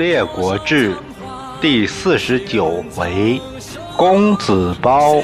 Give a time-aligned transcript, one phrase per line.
[0.00, 0.96] 列国志
[1.60, 3.38] 第四十九回，
[3.98, 5.20] 公子包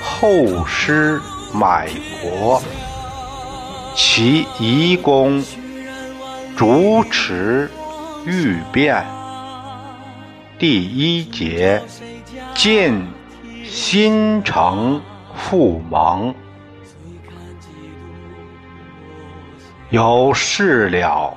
[0.00, 1.20] 后师
[1.52, 1.90] 买
[2.22, 2.62] 国，
[3.96, 5.44] 其夷公
[6.56, 7.68] 主持
[8.24, 9.04] 欲变。
[10.56, 11.82] 第一节，
[12.54, 13.04] 晋
[13.64, 15.02] 新城
[15.34, 16.32] 复盟，
[19.88, 21.36] 有事了。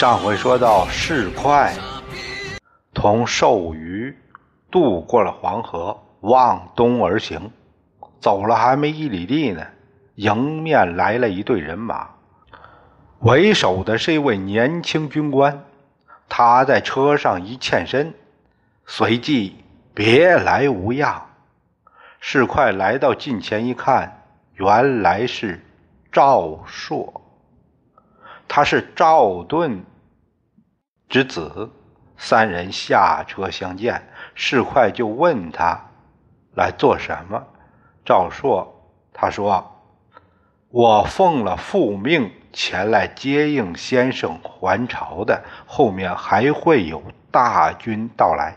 [0.00, 1.74] 上回说到，士快
[2.94, 4.16] 同寿瑜
[4.70, 7.50] 渡过了黄河，往东而行。
[8.18, 9.62] 走了还没一里地呢，
[10.14, 12.08] 迎面来了一队人马，
[13.18, 15.62] 为首的是一位年轻军官。
[16.30, 18.14] 他在车上一欠身，
[18.86, 19.54] 随即
[19.92, 21.26] 别来无恙。
[22.20, 24.22] 士快来到近前一看，
[24.54, 25.62] 原来是
[26.10, 27.20] 赵硕，
[28.48, 29.84] 他是赵盾。
[31.10, 31.68] 之子
[32.16, 35.86] 三人下车相见，市侩就问他
[36.54, 37.42] 来做什么。
[38.04, 39.82] 赵硕他说
[40.70, 48.56] ：“我奉了父命前来接应先生还朝的，后面还会有大军到来。”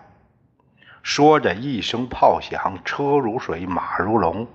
[1.02, 4.48] 说着，一声炮响，车如水，马如龙，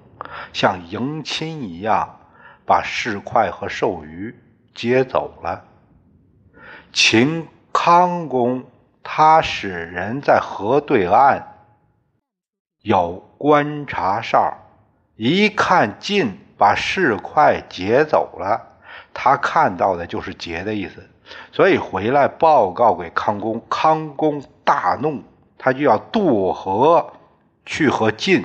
[0.52, 2.20] 像迎亲一样，
[2.64, 4.32] 把市侩和寿余
[4.72, 5.64] 接走了。
[6.92, 7.48] 秦。
[7.80, 8.64] 康公
[9.04, 11.54] 他使人在河对岸
[12.82, 14.52] 有观察哨，
[15.14, 18.60] 一看晋把市侩劫走了，
[19.14, 21.08] 他看到的就是劫的意思，
[21.52, 23.62] 所以回来报告给康公。
[23.70, 25.22] 康公大怒，
[25.56, 27.12] 他就要渡河
[27.64, 28.44] 去和晋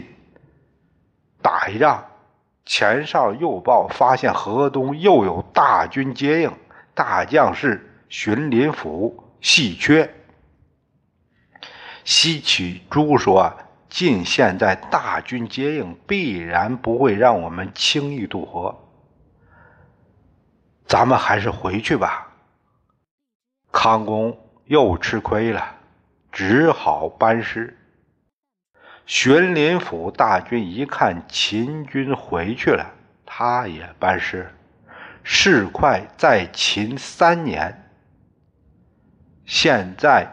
[1.41, 2.05] 打一仗。
[2.65, 6.53] 前哨又报，发现河东又有大军接应，
[6.93, 9.21] 大将是荀林甫。
[9.43, 10.09] 稀缺。
[12.05, 13.53] 西岐朱说
[13.89, 18.87] ：“晋现在大军接应，必然不会让我们轻易渡河。
[20.87, 22.31] 咱们还是回去吧。”
[23.69, 25.75] 康公又吃亏了，
[26.31, 27.77] 只好班师。
[29.05, 32.93] 荀林甫大军一看秦军回去了，
[33.25, 34.49] 他也班师。
[35.21, 37.82] 事快在秦三年。
[39.45, 40.27] 现在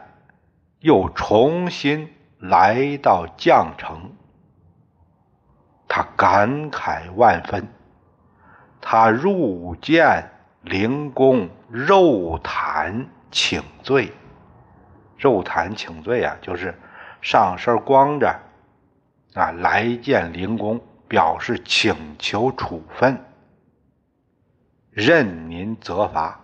[0.78, 4.12] 又重新来到绛城，
[5.88, 7.68] 他感慨万分。
[8.80, 10.30] 他入见
[10.62, 14.12] 灵公，肉袒请罪。
[15.18, 16.74] 肉袒请罪啊，就是
[17.20, 18.40] 上身光着
[19.34, 23.22] 啊，来见灵公，表示请求处分，
[24.90, 26.40] 任您责罚。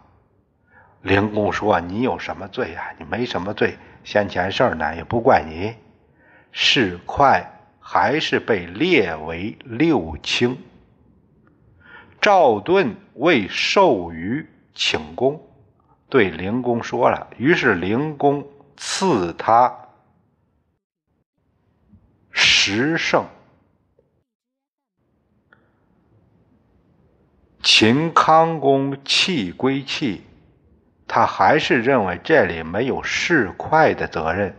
[1.07, 2.85] 灵公说：“你有什么罪啊？
[2.99, 5.73] 你没什么罪，先前事儿呢也不怪你。
[6.51, 10.59] 事快还是被列为六卿。
[12.21, 15.41] 赵盾为授予请功，
[16.09, 17.29] 对灵公说了。
[17.39, 18.45] 于是灵公
[18.77, 19.73] 赐他
[22.33, 23.25] 十胜。
[27.63, 30.23] 秦康公弃归弃。”
[31.09, 34.55] 他还是认为这里没有市侩的责任，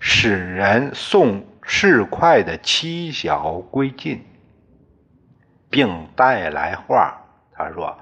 [0.00, 4.24] 使人送市侩的妻小归晋，
[5.70, 7.20] 并带来话。
[7.52, 7.96] 他说：“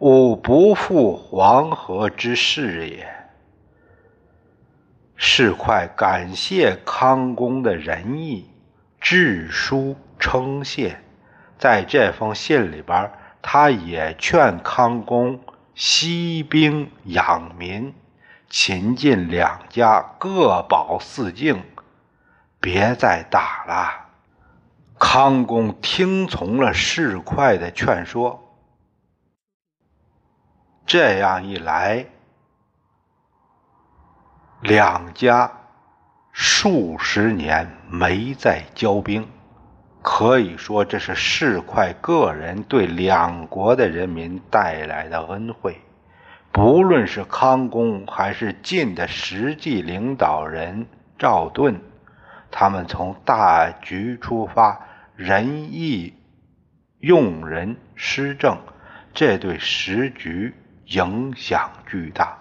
[0.00, 3.06] 吾不负黄河之誓也。”
[5.16, 8.50] 市侩感谢康公的仁义，
[9.00, 10.96] 致书称谢。
[11.56, 15.38] 在这封信里边，他也劝康公。
[15.74, 17.92] 息兵养民，
[18.48, 21.64] 秦晋两家各保四境，
[22.60, 24.06] 别再打了。
[24.96, 28.56] 康公听从了士快的劝说，
[30.86, 32.06] 这样一来，
[34.60, 35.50] 两家
[36.30, 39.28] 数十年没再交兵。
[40.04, 45.80] 可以说，这是世侩个人对两国的人民带来的恩惠。
[46.52, 50.86] 不论是康公还是晋的实际领导人
[51.18, 51.80] 赵盾，
[52.50, 54.78] 他们从大局出发，
[55.16, 56.12] 仁义
[56.98, 58.58] 用人施政，
[59.14, 60.54] 这对时局
[60.84, 62.40] 影响巨大。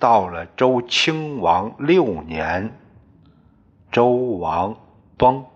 [0.00, 2.72] 到了周清王六年，
[3.92, 4.76] 周王
[5.16, 5.46] 崩，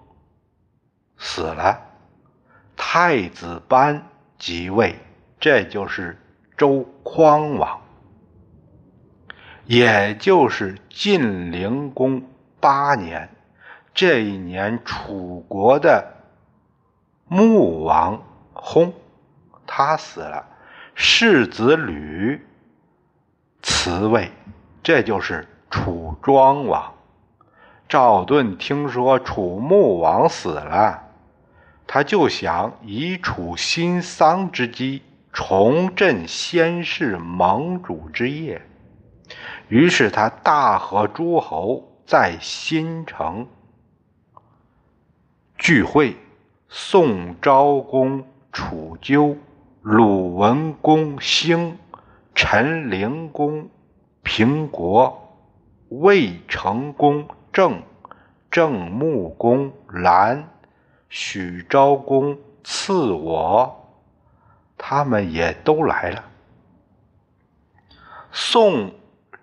[1.18, 1.80] 死了，
[2.76, 4.06] 太子班
[4.38, 4.96] 即位，
[5.40, 6.18] 这就是
[6.56, 7.80] 周匡王，
[9.64, 12.22] 也就是晋灵公
[12.60, 13.28] 八年。
[13.94, 16.06] 这一年，楚国的
[17.26, 18.22] 穆王
[18.54, 18.92] 薨，
[19.66, 20.44] 他死了，
[20.94, 22.46] 世子吕。
[23.62, 24.30] 辞位，
[24.82, 26.92] 这就是楚庄王。
[27.88, 31.05] 赵盾听说楚穆王死了，
[31.86, 35.02] 他就想以楚新丧之机，
[35.32, 38.60] 重振先世盟主之业。
[39.68, 43.46] 于是他大和诸侯在新城
[45.58, 46.16] 聚会，
[46.68, 49.36] 宋昭公楚纠、
[49.82, 51.78] 鲁文公兴。
[52.38, 53.70] 陈灵公
[54.22, 55.38] 平国，
[55.88, 57.80] 魏成公郑，
[58.50, 60.46] 郑穆公兰，
[61.08, 63.90] 许昭公赐我，
[64.76, 66.24] 他们也都来了。
[68.32, 68.92] 宋、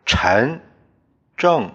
[0.06, 0.62] 陈、
[1.36, 1.72] 郑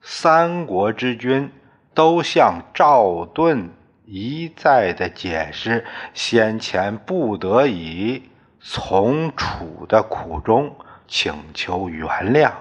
[0.00, 1.50] 三国之君
[1.94, 3.70] 都向赵盾
[4.04, 8.28] 一再的解释，先前不得已。
[8.64, 10.76] 从楚的苦衷
[11.08, 12.52] 请求原谅，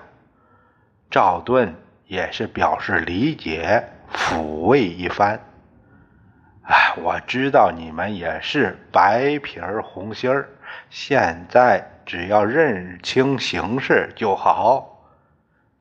[1.12, 1.76] 赵盾
[2.08, 5.40] 也是表示理解，抚慰一番。
[6.98, 10.50] 我知道你们也是白皮儿红心儿，
[10.90, 14.88] 现在只要认清形势就好。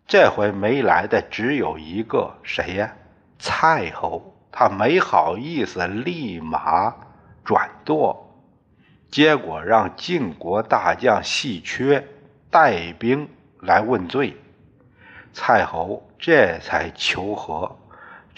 [0.07, 2.93] 这回没来的只有一个，谁呀？
[3.39, 6.95] 蔡侯，他没好意思立马
[7.45, 8.27] 转舵。
[9.11, 12.07] 结果让晋国大将细缺
[12.51, 13.29] 带兵
[13.61, 14.37] 来问罪，
[15.33, 17.77] 蔡侯这才求和。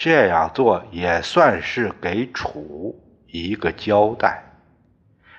[0.03, 4.43] 这样做也算是给楚一个交代。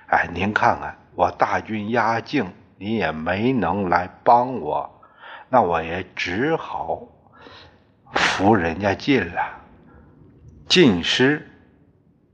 [0.06, 5.02] 哎，您看看，我大军压境，你也没能来帮我，
[5.50, 7.06] 那我也只好
[8.14, 9.43] 服人家进了。
[10.66, 11.46] 晋师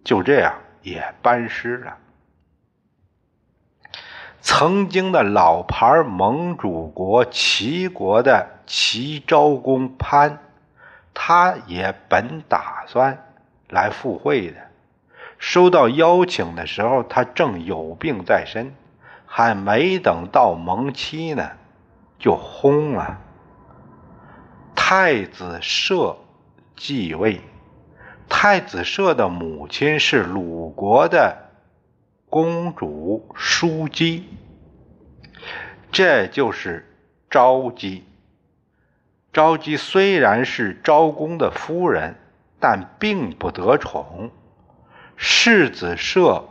[0.04, 1.96] 就这样也班师了。
[4.40, 10.38] 曾经的老牌盟主国齐国的齐昭公潘，
[11.22, 13.26] 他也本打算
[13.68, 14.56] 来赴会的。
[15.38, 18.72] 收到邀请的时候，他正有病在身，
[19.26, 21.50] 还没等到盟期呢，
[22.18, 23.18] 就轰了。
[24.74, 26.16] 太子社
[26.74, 27.42] 继位，
[28.26, 31.50] 太子社的母亲是鲁国的。
[32.30, 34.26] 公主舒姬，
[35.92, 36.90] 这就是
[37.28, 38.04] 昭姬。
[39.32, 42.16] 昭姬虽然是昭公的夫人，
[42.58, 44.30] 但并不得宠。
[45.16, 46.48] 世子社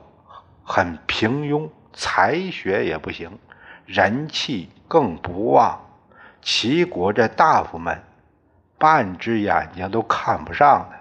[0.63, 3.37] 很平庸，才学也不行，
[3.85, 5.85] 人气更不旺。
[6.41, 8.01] 齐国这大夫们
[8.77, 10.97] 半只眼睛都看不上他。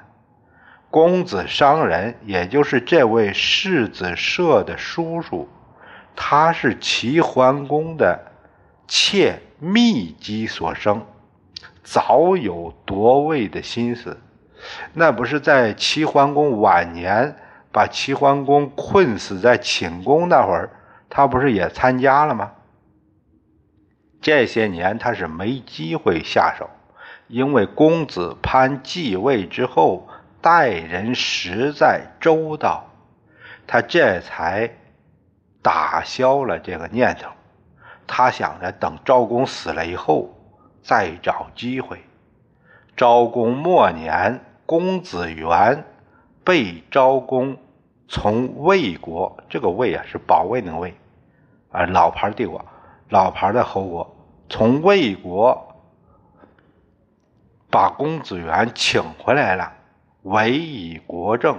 [0.90, 5.48] 公子商人，也就是这位世子社的叔叔，
[6.16, 8.32] 他是齐桓公的
[8.88, 11.06] 妾密姬所生，
[11.90, 14.20] 早有夺位的心思。
[14.92, 17.36] 那不是在齐桓公晚年
[17.72, 20.70] 把齐桓公困死在寝宫那会儿，
[21.08, 22.52] 他不是也参加了吗？
[24.20, 26.68] 这些年他是没机会下手，
[27.28, 30.08] 因为公子潘继位之后。
[30.40, 32.84] 待人实在周到，
[33.66, 34.70] 他这才
[35.60, 37.28] 打消了这个念头。
[38.06, 40.32] 他想着等昭公死了以后
[40.88, 42.00] 再找机会。
[42.96, 45.84] 昭公末年，公子元
[46.42, 47.58] 被昭公
[48.08, 50.94] 从魏国，这个魏啊是保卫那个魏
[51.70, 52.64] 啊，老牌帝国，
[53.10, 54.16] 老牌的侯国，
[54.48, 55.76] 从魏国
[57.70, 59.74] 把公子元请回来了。
[60.22, 61.58] 委以国政，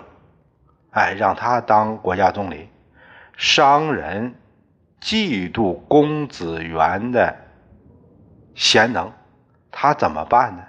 [0.89, 2.67] 哎，让他当国家总理。
[3.37, 4.33] 商人
[4.99, 7.37] 嫉妒公子元的
[8.55, 9.13] 贤能，
[9.81, 10.63] 他怎么办呢？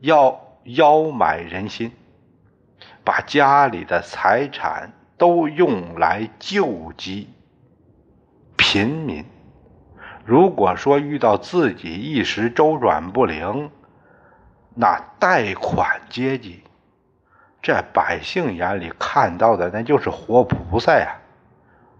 [0.00, 1.92] 要邀买人心，
[3.02, 7.30] 把家里的财产都用来救济
[8.54, 9.24] 贫民，
[10.26, 13.70] 如果说遇到自己一时周转不灵，
[14.74, 16.64] 那贷款阶级，
[17.62, 21.16] 这百姓眼里看到的那就是活菩萨呀，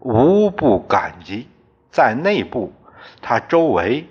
[0.01, 1.49] 无不感激。
[1.91, 2.71] 在内部，
[3.23, 4.07] 他周围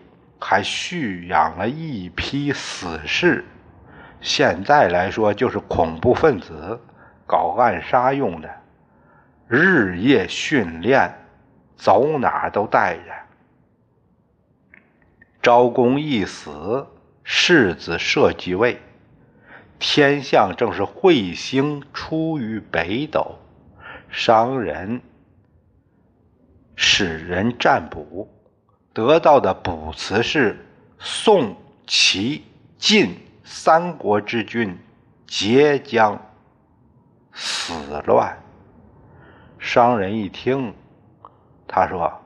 [0.46, 3.46] 还蓄养了一批死士，
[4.20, 6.82] 现在来说就是恐怖分子，
[7.26, 8.50] 搞暗杀用的，
[9.48, 11.14] 日夜训练，
[11.78, 13.04] 走哪都带着。
[15.42, 16.88] 昭公一死。
[17.26, 18.82] 世子社继位，
[19.80, 23.40] 天象正是彗星出于北斗，
[24.10, 25.02] 商人
[26.76, 28.30] 使人占卜，
[28.94, 30.64] 得到的卜辞是
[31.00, 31.58] 宋、
[31.88, 32.46] 齐、
[32.78, 34.78] 晋三国之君
[35.26, 36.22] 皆将
[37.32, 37.74] 死
[38.06, 38.38] 乱。
[39.58, 40.76] 商人一听，
[41.68, 42.22] 他说：“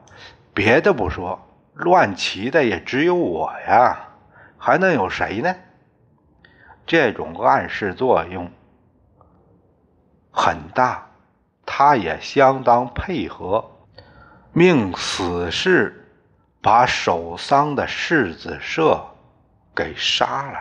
[0.53, 1.39] 别的不说，
[1.73, 4.03] 乱齐的也只有我呀。”
[4.59, 5.55] 还能有谁呢？
[6.85, 8.51] 这种暗示作用
[10.31, 11.07] 很大，
[11.65, 13.63] 他也相当配合，
[14.51, 16.06] 命死士
[16.61, 18.99] 把守丧的世子社
[19.75, 20.59] 给杀了。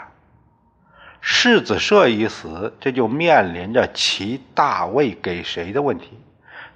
[1.21, 6.21] 世子社一死，这就面临着齐大位给谁的问题。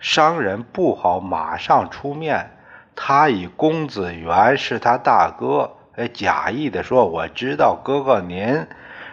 [0.01, 2.51] 商人不好马上出面，
[2.97, 5.77] 他以公子元是他大哥。
[6.15, 8.67] 假意的说：“我知道哥哥您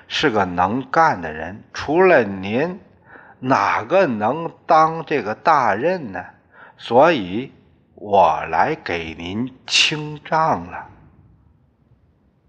[0.08, 2.80] 是个能干的人，除了您，
[3.40, 6.24] 哪个能当这个大任呢？
[6.78, 7.52] 所以
[8.00, 10.88] 我来给您清账了。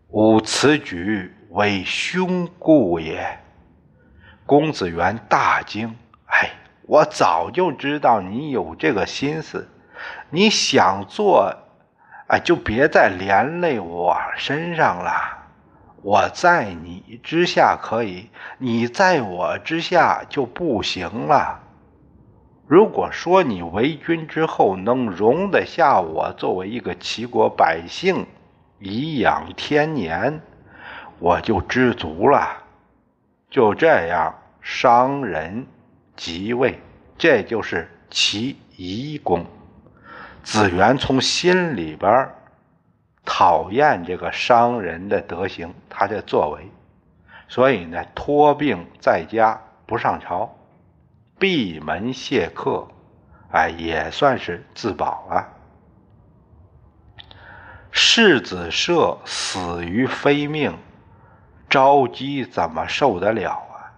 [0.08, 3.38] 吾此举为兄故也。”
[4.44, 5.96] 公子元大惊
[6.28, 6.50] ：“哎，
[6.82, 9.66] 我早就知道你有这个心思，
[10.28, 11.54] 你想做。”
[12.28, 15.48] 哎，就别再连累我身上了。
[16.02, 18.28] 我在你之下可以，
[18.58, 21.58] 你在我之下就不行了。
[22.68, 28.26] 如果说你为君之后能容得下我作为一个齐国百姓
[28.78, 30.42] 颐养天年，
[31.18, 32.58] 我就知足了。
[33.48, 35.66] 就这样，商人
[36.14, 36.78] 即位，
[37.16, 39.46] 这就是齐夷公。
[40.42, 42.28] 子元从心里边
[43.24, 46.70] 讨厌这个商人的德行，他的作为，
[47.48, 50.54] 所以呢，托病在家不上朝，
[51.38, 52.88] 闭门谢客，
[53.52, 55.48] 哎，也算是自保啊。
[57.90, 60.76] 世子社死于非命，
[61.70, 63.94] 昭姬怎么受得了啊？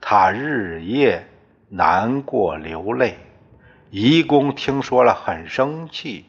[0.00, 1.26] 他日夜
[1.68, 3.18] 难过流泪。
[3.90, 6.26] 夷公听说了，很生气，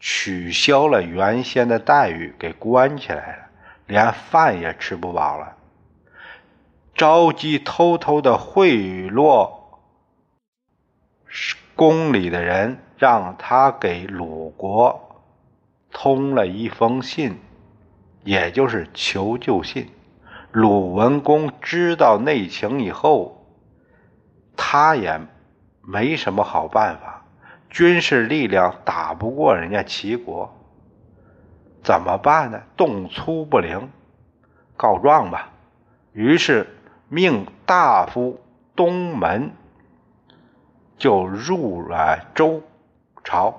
[0.00, 3.42] 取消了原先的待遇，给关起来了，
[3.86, 5.56] 连饭也吃不饱了。
[6.94, 9.50] 召姬偷偷的贿赂
[11.74, 15.24] 宫里的人，让他给鲁国
[15.90, 17.38] 通了一封信，
[18.24, 19.88] 也就是求救信。
[20.50, 23.46] 鲁文公知道内情以后，
[24.56, 25.20] 他也。
[25.84, 27.24] 没什么好办法，
[27.68, 30.54] 军事力量打不过人家齐国，
[31.82, 32.62] 怎么办呢？
[32.76, 33.90] 动粗不灵，
[34.76, 35.50] 告状吧。
[36.12, 36.68] 于是
[37.08, 38.38] 命大夫
[38.76, 39.50] 东门
[41.02, 42.62] 就入了周
[43.24, 43.52] 朝，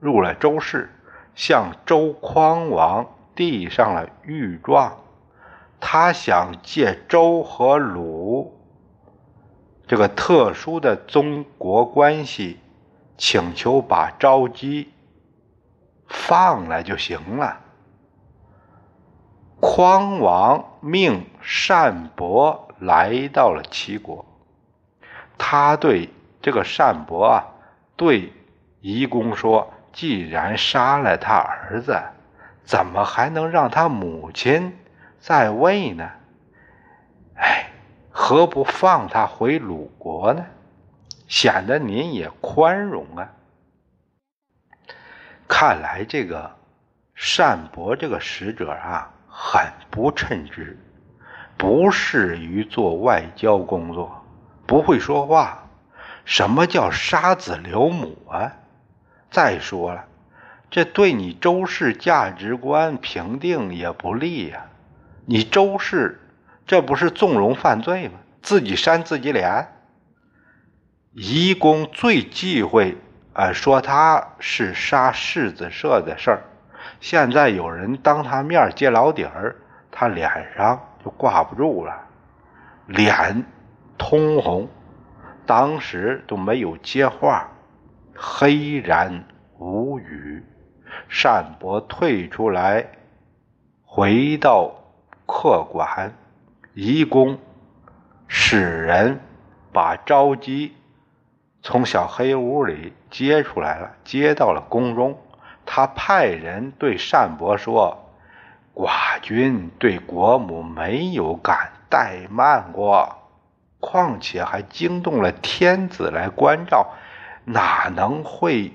[0.00, 0.90] 入了周氏，
[1.34, 4.98] 向周匡王递上了御状，
[5.80, 8.60] 他想借周和鲁。
[9.86, 12.60] 这个特殊的宗国关系，
[13.16, 14.92] 请求把昭姬
[16.06, 17.60] 放了就行了。
[19.58, 21.24] 匡王命
[21.66, 24.26] 单伯来到了齐国，
[25.38, 26.10] 他对
[26.40, 27.44] 这个单伯啊，
[27.96, 28.32] 对
[28.80, 32.00] 夷公说：“既然杀了他儿子，
[32.64, 34.76] 怎么还能让他母亲
[35.18, 36.10] 在位呢？”
[37.36, 37.64] 哎。
[38.20, 40.44] 何不放他回鲁国呢？
[41.28, 43.30] 显得您也宽容啊。
[45.46, 46.50] 看来这个
[47.36, 50.76] 单伯这个使者啊，很不称职，
[51.56, 54.24] 不适于做外交工作，
[54.66, 55.67] 不会说话。
[56.28, 58.52] 什么叫杀子留母啊？
[59.30, 60.04] 再说了，
[60.70, 64.66] 这对你周氏价值观评定也不利呀。
[65.24, 66.20] 你周氏。
[66.66, 68.18] 这不是纵容犯罪吗？
[68.42, 69.68] 自己扇自己脸。
[71.14, 72.98] 夷公最忌讳，
[73.32, 76.42] 呃，说他是杀世子社的事儿，
[77.00, 79.56] 现在有人当他面揭老底儿，
[79.90, 81.98] 他脸上就挂不住了，
[82.86, 83.46] 脸
[83.96, 84.68] 通红，
[85.48, 87.48] 当时都没有接话，
[88.14, 89.24] 黑然
[89.58, 90.44] 无语。
[91.08, 92.86] 单伯退出来，
[93.82, 94.74] 回到
[95.24, 96.12] 客馆，
[96.74, 97.38] 移公
[98.26, 99.20] 使人
[99.72, 100.74] 把赵姬
[101.62, 105.18] 从小黑屋里接出来了，接到了宫中。
[105.64, 108.12] 他派人对单伯说
[108.76, 113.17] ：“寡君对国母没有敢怠慢过，
[113.80, 116.94] 况且还惊动了天子来关照，
[117.44, 118.72] 哪能会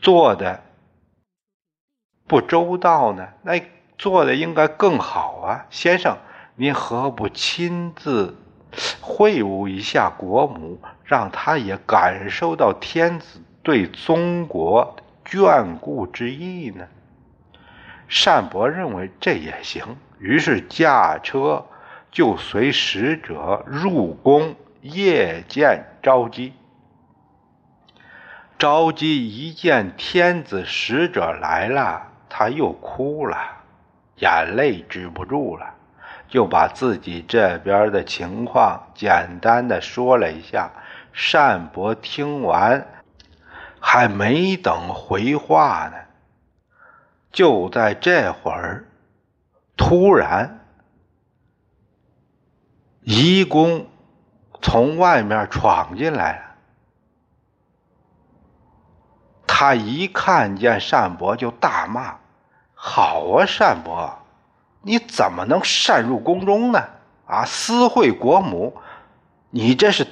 [0.00, 0.62] 做的
[2.26, 3.28] 不周到呢？
[3.42, 3.60] 那
[3.98, 5.66] 做的应该更好啊！
[5.70, 6.16] 先生，
[6.56, 8.36] 您何不亲自
[9.00, 16.86] 会晤一下国母，让她也感受到天子对中国？”眷顾之意呢？
[18.24, 21.64] 单伯认为这也行，于是驾车
[22.12, 26.52] 就随使者入宫夜见昭姬。
[28.56, 33.36] 昭姬一见天子使者来了，她又哭了，
[34.18, 35.74] 眼泪止不住了，
[36.28, 40.70] 就把自己这边的情况简单的说了一下。
[41.32, 42.86] 单伯听完。
[43.84, 45.96] 还没等回话呢，
[47.32, 48.84] 就在这会儿，
[49.76, 50.60] 突然，
[53.02, 53.86] 义公
[54.60, 56.42] 从外面闯进来了。
[59.46, 62.16] 他一看见单伯，就大骂
[62.74, 64.18] ：“好啊，单伯，
[64.80, 66.82] 你怎么能擅入宫中呢？
[67.26, 68.76] 啊，私会国母，
[69.50, 70.06] 你这是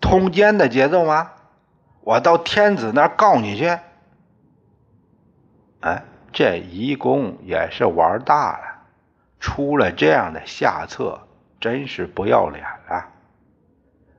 [0.00, 1.32] 通奸的节奏吗？”
[2.02, 3.76] 我到天子那儿告你去！
[5.80, 8.64] 哎，这一公也是玩大了，
[9.40, 11.25] 出了这样的下策，
[11.66, 13.04] 真是不要脸了。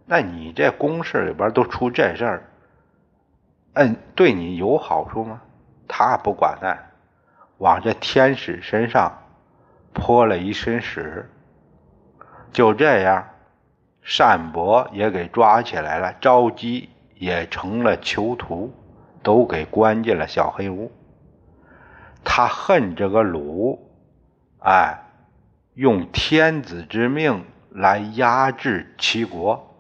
[0.05, 2.43] 那你这公事里边都出这事儿，
[3.75, 5.41] 嗯，对你有好处吗？
[5.87, 6.77] 他不管那，
[7.59, 9.17] 往这天使身上
[9.93, 11.29] 泼了一身屎。
[12.51, 13.25] 就这样，
[14.17, 16.89] 单伯也给抓起来了，着急。
[17.19, 18.71] 也成了囚徒，
[19.23, 20.91] 都给关进了小黑屋。
[22.23, 23.79] 他恨这个鲁，
[24.59, 24.99] 哎，
[25.77, 29.75] 用天子之命来压制齐国，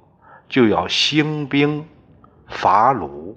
[0.47, 1.87] 就要兴兵
[2.45, 3.35] 伐鲁。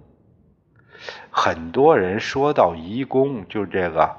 [1.30, 4.14] 很多人说到夷公，就这个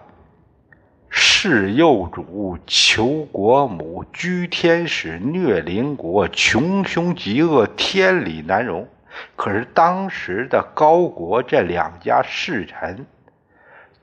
[1.11, 8.89] 弑幼主、求国母、居天使、虐邻国，穷凶极恶，天理难容。
[9.35, 13.05] 可是当时的高国这两家侍臣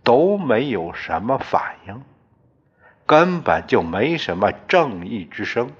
[0.04, 2.00] 都没有什么反应，
[3.08, 5.70] 根本就没什么正义之声，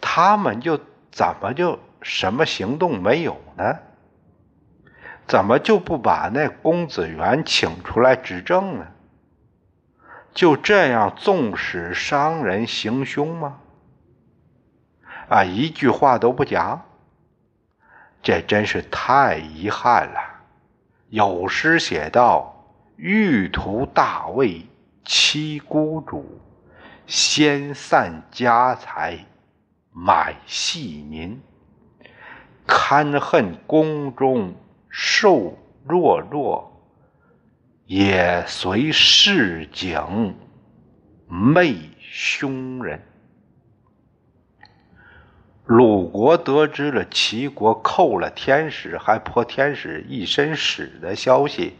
[0.00, 0.80] 他们就
[1.12, 3.76] 怎么就什么行动没有呢？
[5.28, 8.88] 怎么就不把那公子元请出来执政呢？
[10.34, 13.60] 就这样纵使伤人行凶吗？
[15.28, 16.84] 啊，一句话都不讲。
[18.20, 20.20] 这真是太遗憾了。
[21.08, 24.66] 有诗写道：“欲图大位
[25.06, 26.40] 欺孤主，
[27.06, 29.24] 先散家财
[29.92, 31.40] 买细民。
[32.66, 34.56] 堪恨宫中
[34.88, 36.82] 受弱弱，
[37.84, 40.34] 也随市井
[41.28, 43.00] 媚凶人。”
[45.66, 51.74] 鲁国得知了齐国扣了天使，还泼天使一身屎的消息，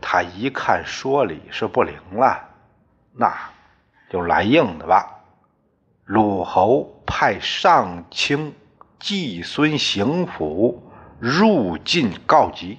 [0.00, 2.48] 他一看说理是不灵了，
[3.12, 3.34] 那
[4.08, 5.24] 就来硬的吧。
[6.04, 8.54] 鲁侯派上卿
[8.98, 12.78] 季孙行府入晋告急，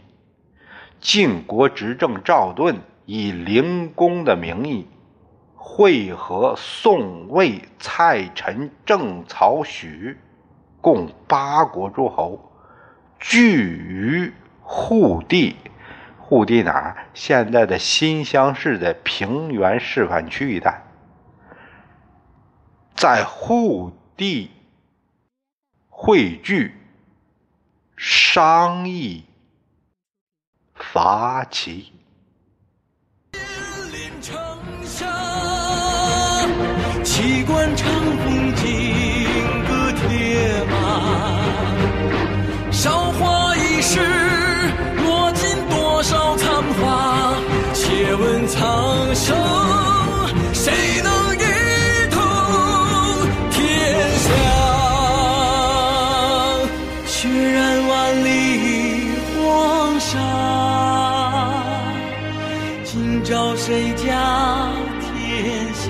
[1.02, 4.88] 晋国执政赵盾以灵公的名义。
[5.56, 10.18] 会合宋、魏、蔡、陈、郑、曹、许，
[10.80, 12.52] 共八国诸侯，
[13.20, 15.58] 聚于护地。
[16.28, 17.08] 护地哪儿？
[17.14, 20.84] 现在的新乡市的平原示范区一带，
[22.94, 24.52] 在护地
[25.88, 26.76] 汇聚，
[27.96, 29.24] 商议
[30.76, 31.94] 伐齐。
[37.06, 39.07] 习惯长风金
[63.68, 64.08] 谁家
[65.02, 65.84] 天下？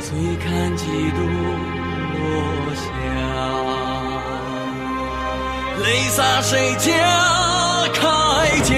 [0.00, 0.08] 醉
[0.42, 1.18] 看几度
[2.16, 2.24] 落
[2.74, 2.82] 霞，
[5.84, 6.88] 泪洒谁家
[7.92, 8.00] 铠
[8.62, 8.72] 甲？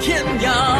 [0.00, 0.79] 天涯。